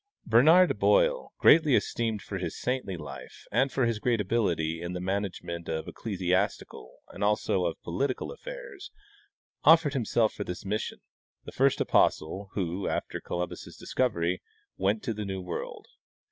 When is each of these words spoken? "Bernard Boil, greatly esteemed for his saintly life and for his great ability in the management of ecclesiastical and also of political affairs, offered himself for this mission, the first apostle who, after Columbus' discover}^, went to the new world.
"Bernard 0.25 0.79
Boil, 0.79 1.31
greatly 1.37 1.75
esteemed 1.75 2.23
for 2.23 2.39
his 2.39 2.57
saintly 2.59 2.97
life 2.97 3.45
and 3.51 3.71
for 3.71 3.85
his 3.85 3.99
great 3.99 4.19
ability 4.19 4.81
in 4.81 4.93
the 4.93 4.99
management 4.99 5.69
of 5.69 5.87
ecclesiastical 5.87 7.01
and 7.09 7.23
also 7.23 7.65
of 7.65 7.79
political 7.83 8.31
affairs, 8.31 8.89
offered 9.63 9.93
himself 9.93 10.33
for 10.33 10.43
this 10.43 10.65
mission, 10.65 11.01
the 11.45 11.51
first 11.51 11.79
apostle 11.79 12.49
who, 12.53 12.87
after 12.87 13.21
Columbus' 13.21 13.79
discover}^, 13.79 14.39
went 14.75 15.03
to 15.03 15.13
the 15.13 15.23
new 15.23 15.39
world. 15.39 15.85